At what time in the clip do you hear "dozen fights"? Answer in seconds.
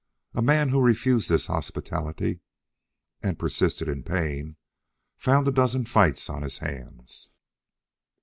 5.51-6.27